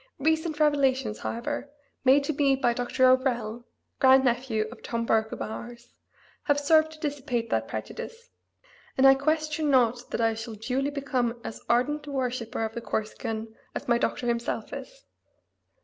Recent 0.17 0.59
revelations, 0.59 1.19
however, 1.19 1.69
made 2.03 2.23
to 2.23 2.33
me 2.33 2.55
by 2.55 2.73
Dr. 2.73 3.05
O'Rell 3.05 3.67
(grandnephew 3.99 4.65
of 4.71 4.81
"Tom 4.81 5.05
Burke 5.05 5.31
of 5.31 5.43
Ours"), 5.43 5.93
have 6.45 6.59
served 6.59 6.93
to 6.93 6.99
dissipate 6.99 7.51
that 7.51 7.67
prejudice, 7.67 8.31
and 8.97 9.05
I 9.05 9.13
question 9.13 9.69
not 9.69 10.09
that 10.09 10.19
I 10.19 10.33
shall 10.33 10.55
duly 10.55 10.89
become 10.89 11.39
as 11.43 11.61
ardent 11.69 12.07
a 12.07 12.11
worshipper 12.11 12.65
of 12.65 12.73
the 12.73 12.81
Corsican 12.81 13.53
as 13.75 13.87
my 13.87 13.99
doctor 13.99 14.25
himself 14.25 14.73
is. 14.73 15.05